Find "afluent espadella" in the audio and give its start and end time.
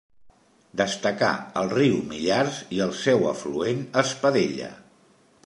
3.35-4.73